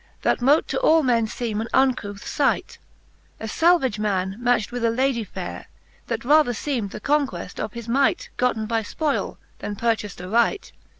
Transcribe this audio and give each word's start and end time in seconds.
That 0.23 0.41
mote 0.41 0.67
to 0.69 0.79
all 0.79 1.03
men 1.03 1.27
feeme 1.27 1.61
an 1.61 1.67
uncouth 1.75 2.23
fight; 2.27 2.79
A 3.39 3.47
falvage 3.47 3.99
man 3.99 4.35
matcht 4.41 4.71
with 4.71 4.83
a 4.83 4.89
Lady 4.89 5.23
fayre, 5.23 5.67
That 6.07 6.25
rather 6.25 6.53
feem'd 6.53 6.89
the 6.89 6.99
conqueft 6.99 7.59
of 7.59 7.73
his 7.73 7.87
might, 7.87 8.29
Gotten 8.35 8.65
by 8.65 8.81
fpoyle, 8.81 9.37
then 9.59 9.75
purchaced 9.75 10.19
aright. 10.19 10.71